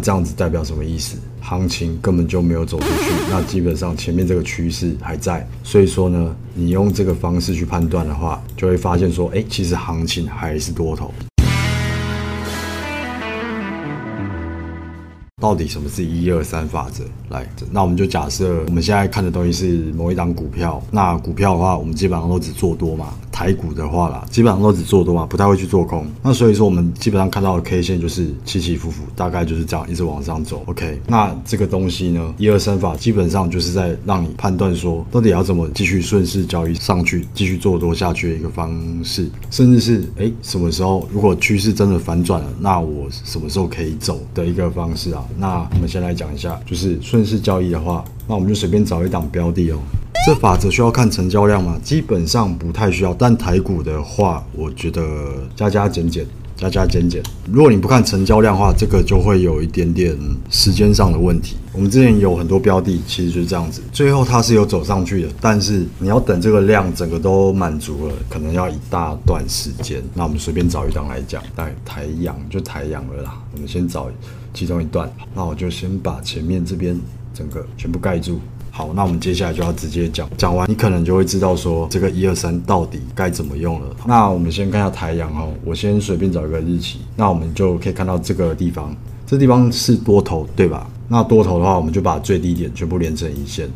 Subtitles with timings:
[0.00, 1.18] 这样子代表什么意思？
[1.40, 11.12] 行情根本就没有走出去，那基本上前面这个趋势还在，所以说呢，你用这个方式去判断的话，就会发现说，哎，其实行情还是多头。
[15.40, 17.02] 到底什么是一二三法则？
[17.30, 23.14] 来，那我们就假设我们现在看的东西是某一档股票，那股票的话，我们基本上都只做多嘛。
[23.40, 26.06] 台股的话啦，基本上都只做多嘛，不太会去做空。
[26.22, 30.62] 那所以说，我们基本上看到的 K 线就是起起伏伏，大概就是这样一直往上走。
[30.66, 45.24] OK，那这个东西呢，一二三法基本上就是在让你判断说，到底要怎么继续顺势交易上去，继续做多下去的一个方式，甚至是哎什么时候如果趋势真的反转了，那我什么时候可以走的一个方式啊？
[45.38, 49.78] 那我们先来讲一下，就是顺势交易的话，那我们就随便找一档标的哦。
[50.26, 51.80] 这法则需要看成交量吗？
[51.82, 53.14] 基本上不太需要。
[53.14, 55.02] 但台股的话，我觉得
[55.56, 56.26] 加加减减，
[56.58, 57.22] 加加减减。
[57.50, 60.14] 如果你不看成交量的话，这个就会有一点点
[60.50, 61.56] 时间上的问题。
[61.72, 70.02] 我们之前有很多标的，其实就是这样子，最后它是有走上去的，但是你要等这个量整个都满足了，可能要一大段时间。
[70.12, 73.42] 那我们随便找一档来讲，带台阳就台阳了啦。
[73.54, 74.10] 我们先找
[74.52, 76.94] 其中一段，那我就先把前面这边
[77.32, 78.38] 整个全部盖住。
[78.72, 83.86] 好，那我们接下来就要直接讲，讲完你可能就会知道说这个一二三到底该怎么用了。
[84.06, 88.94] 那我们先看下太阳哦，我先随便找一个日期，那我们就可以看到这个地方，
[89.26, 90.88] 这地方是多头对吧？
[91.08, 93.68] 那多头的话，我们就把最低点全部连成一线，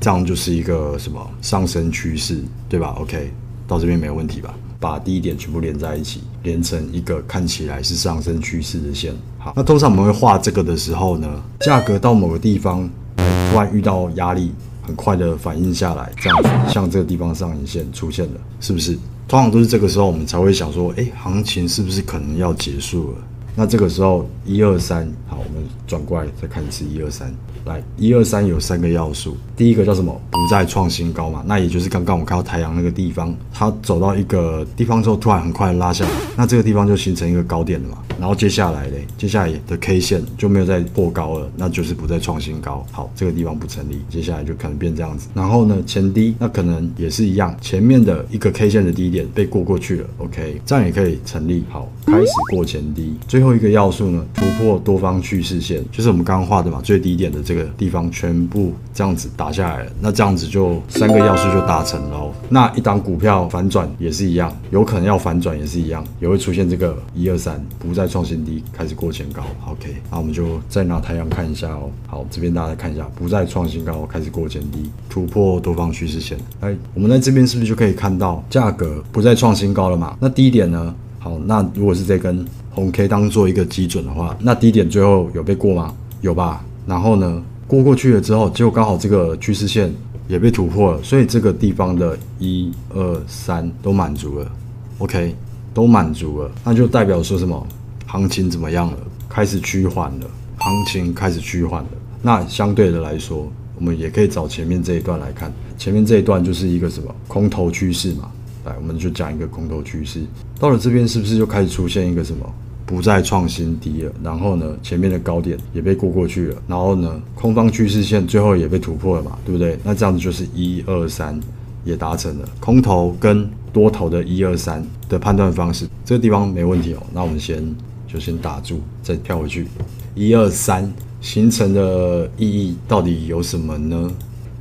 [0.00, 3.32] 这样就是一个什么上升趋势对吧？OK，
[3.66, 4.54] 到这边没问题吧？
[4.78, 9.12] 把低点全部连在一起，连成一个看起来是上升趋势的线。
[9.38, 11.28] 好，那通常我们会画这个的时候呢，
[11.60, 12.88] 价格到某个地方。
[13.16, 18.98] 突然遇到压力，很快的反应下来，这样子，像这个地方上影线出现了，是不是？
[19.28, 23.18] 通常都是这个时候，我们才会想说，哎，行情是不是可能要结束了？
[23.58, 30.12] 那这个时候，一二三，好，我们转过来再看一次，一二三，来，一二三有三个要素，第一个叫什么？
[30.30, 37.98] 不再创新高嘛，那也就是刚刚我看到太阳那个地方，它走到一个地方之后，突然很快拉下来，那这个地方就形成一个高点了嘛。
[38.18, 42.84] 然后接下来嘞，接下来的 K 线就没有再破高了，那就是不再创新高。
[42.90, 45.28] 好，这个地方不成立，接下来就可能变这样子。
[45.34, 51.64] 然后呢，前低那可能也是一样，前面的一个 K 线的低点被过过去了，OK，这样也可以成立。
[51.68, 62.32] 好，开始过前低，最后一个要素呢，突破多方趋势线，就是我们刚刚画的嘛，最低点的这个地方全部这样子打下来了，那这样子就三个要素就达成了。
[62.48, 68.16] 那一档股票反转也是一样，有可能要反转也是一样，也会出现这个一二三不再再。
[68.16, 71.90] 创新低开始过前高，OK，那我们就再拿太阳看一下哦。
[72.06, 76.38] 好，这边大家看一下，不再创新高，开始过前低，突破多方趋势线。
[76.60, 80.16] 哎，我们在这边是不是就可以看到价格不再创新高了嘛？
[80.18, 80.94] 那低点呢？
[81.18, 85.94] 好，那如果是这根红 K 当做一个基准的话，那低点最后有被过吗？
[86.22, 86.64] 有吧？
[86.86, 89.92] 然后呢，过过去了之后，结果刚好这个趋势线
[90.26, 94.50] 也被突破了，所以这个地方的一二三都满足了
[94.96, 95.34] ，OK，
[95.74, 97.66] 都满足了，那就代表说什么？
[98.06, 98.98] 行情怎么样了？
[99.28, 100.26] 开始趋缓了，
[100.58, 101.88] 行情开始趋缓了。
[102.22, 105.52] 那相对的来说，我们也可以找前面这一段来看。
[105.76, 108.30] 前面这一段就是一个什么空头趋势嘛？
[108.64, 110.22] 来，我们就讲一个空头趋势。
[110.58, 112.50] 到了这边是不是就开始出现一个什么
[112.86, 114.12] 不再创新低了？
[114.22, 116.56] 然后呢，前面的高点也被过过去了。
[116.66, 119.36] 然后呢，空方趋势线最后也被突破了嘛？
[119.44, 119.78] 对不对？
[119.84, 121.38] 那这样子就是一二三
[121.84, 125.86] 也达成了空头跟多头的一二三的判断方式。
[126.04, 127.02] 这个地方没问题哦。
[127.12, 127.62] 那我们先。
[128.06, 129.66] 就先打住，再跳回去。
[130.14, 130.90] 一二三，
[131.20, 134.10] 形成的意义到底有什么呢？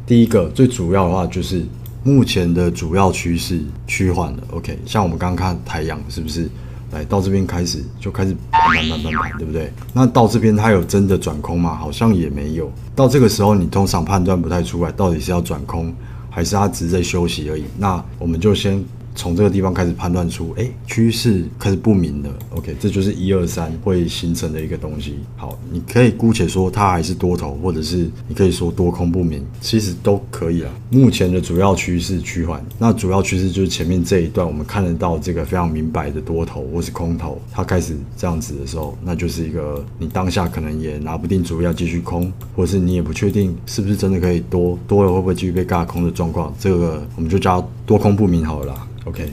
[0.06, 1.66] 第一个最主要的话就是
[2.04, 4.44] 目前的主要趋势趋缓了。
[4.52, 6.50] OK，像我们刚刚看太阳是不是
[6.92, 9.72] 来到这边开始就开始盘盘盘盘盘对不对？
[9.94, 11.76] 那到这边它有真的转空吗？
[11.76, 12.72] 好像也没有。
[12.96, 15.94] 到这个时候你通常判断不太出来，到底是要转空
[16.30, 17.64] 还是它只是在休息而已。
[17.78, 18.84] 那我们就先。
[19.16, 22.30] 从这个地方开始判断出，哎，趋势开始不明了。
[22.52, 25.16] OK，这就是一二三会形成的一个东西。
[25.38, 30.72] 好，你可以姑且说它还是多头，或者是你可以说多空不明，其实都可以啊。
[30.90, 48.76] 目前的主要趋势趋缓，那主要趋势就是前面这一段我们看得到这个非常明白的多头或是空头，它开始这样子的时候，那就是一个你当下可能也拿不定主意要继续空，或者是你也不确定是不是真的可以多多了会不会继续被尬空的状况，这个我们就叫多空不明好了。
[49.06, 49.32] OK，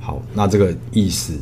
[0.00, 1.32] 好，那这个意思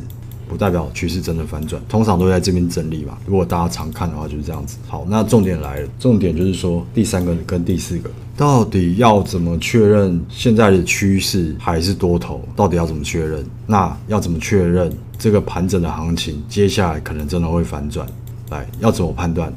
[0.47, 3.17] 不代表趋势真的反转，通常都在这边整理嘛。
[3.25, 4.77] 如果大家常看的话，就是这样子。
[4.87, 12.47] 好，那重点来了，重点就是说第三个跟第四个到底要怎么确认现在的趋势还是多头？
[12.55, 13.43] 到底要怎么确认？
[13.65, 18.07] 那要怎么确认这个盘整的行情接下来可能真的会反转？
[18.51, 19.51] 来，要怎么判断？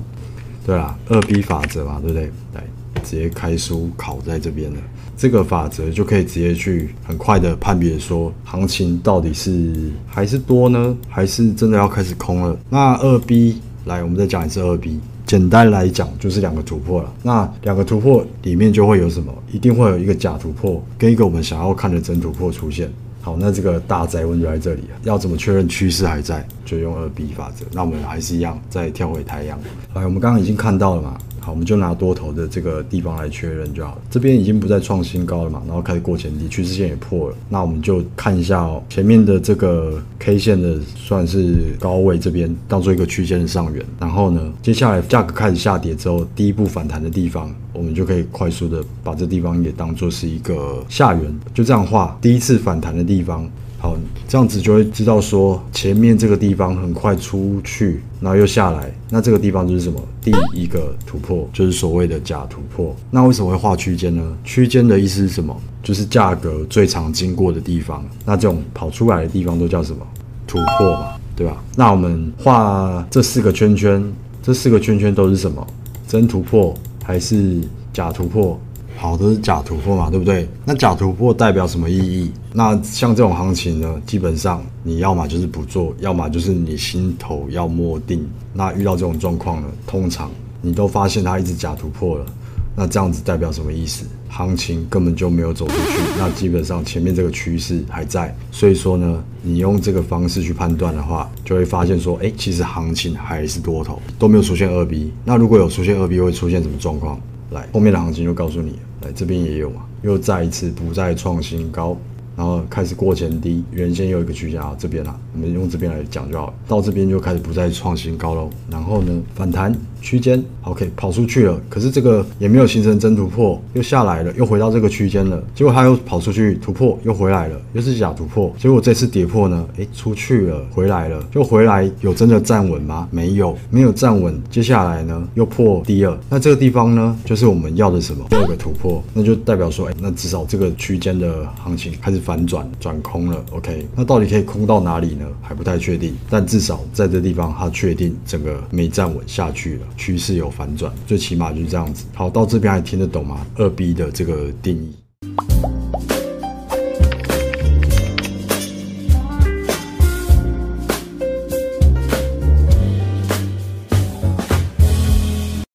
[0.65, 2.31] 对啦，二 B 法则嘛，对不对？
[2.55, 2.65] 来，
[3.05, 4.81] 直接开书考在这边了。
[5.19, 12.57] 这个法则就可以直接去很快的判别说，行情到底是还是多呢，还是真的要开始空了？
[12.71, 15.01] 那二 B 来，我们再讲一次二 B。
[15.27, 17.13] 简单来讲，就是两个突破了。
[17.23, 19.31] 那两个突破里面就会有什么？
[19.53, 22.91] 一定会有一个假突破，跟一个我们想要看的真突破出现。
[23.21, 26.47] 好，那这个大灾问就在这里要怎么确认趋势还在？
[26.65, 27.67] 就用二 B 法则。
[27.73, 29.59] 那我们还是一样，再跳回太阳。
[29.93, 31.19] 来，我们刚刚已经看到了嘛？
[31.51, 34.03] 我们就拿多头的这个地方来确认就好了。
[34.11, 37.37] 这边已经不再创新高了嘛，然后开始过前低，趋势线也破了。
[37.49, 43.85] 那我们就看一下哦，前面的这个 K 线的算是高位这边当做一个区间的上缘。
[43.99, 51.41] 然后呢，接下来价格开始下跌之后，第一步反弹的地方，我们就可以快速的把这地方也当做是一个下缘。
[51.55, 53.49] 就这样画，第一次反弹的地方。
[53.81, 53.97] 好，
[54.27, 60.01] 这样子就会知道说前面这个地方很快出去，然后又下来，那这个地方就是什么？
[60.21, 62.95] 第一个突破就是所谓的假突破。
[63.11, 64.37] 那为什么会画区间呢？
[64.43, 65.57] 区间的意思是什么？
[65.81, 68.05] 就是价格最常经过的地方。
[68.25, 70.05] 那这种跑出来的地方都叫什么？
[70.47, 71.63] 突破嘛，对吧？
[71.77, 74.03] 那我们画这四个圈圈，
[74.43, 75.65] 这四个圈圈都是什么？
[76.09, 76.75] 真突破
[77.05, 77.61] 还是
[77.93, 78.59] 假突破？
[79.01, 80.49] 好，都是假突破嘛，对不对？
[80.65, 82.33] 那假突破代表什么意义？
[82.53, 88.29] 那像这种行情呢，基本上你要么就是不做，要么就是你心头要默定。
[88.53, 90.29] 那遇到这种状况呢，通常
[90.61, 92.27] 你都发现它一直假突破了，
[92.75, 94.05] 那这样子代表什么意思？
[94.29, 98.35] 行情根本就没有走出去，那基本上前面这个趋势还在。
[98.51, 105.13] 所以说呢，你用这个方式去判断的话，就会发现说，哎，其实行情还是多头，都没有出现二 B。
[105.25, 107.19] 那如果有出现二 B，会出现什么状况？
[107.51, 108.79] 来，后面的行情就告诉你。
[109.03, 111.97] 来这边也有嘛，又再一次不再创新高，
[112.37, 116.55] 然后开始过前低，原先有一个区间啊，这边啊，我们用这边来讲就好了。
[116.67, 119.73] 到这边就开始不再创新高喽，然后呢反弹。
[120.01, 133.09] 区间，OK，跑出去了，可是这个也没有形成真突破，又下来了，又回到这个区间了，结果它又跑出去突破，又回来了，又是假突破，结果这次跌破呢，诶，出去了，回来了，就回来有真的站稳吗？
[133.11, 138.25] 没有，没有站稳，接下来呢又破低二，那这个地方呢就是我们要的什么？
[138.31, 145.27] 第二个突破，那就代表说，诶，那至少这个区间的行情开始反转，转空了，OK，那到底可以空到哪里呢？
[145.43, 149.81] 还不太确定，但至少在这地方它确定整个没站稳下去了。
[149.97, 152.07] 趋势有反转，最起码就是这样子。
[152.15, 153.47] 好，到这边还听得懂吗？
[153.57, 154.95] 二 B 的这个定义。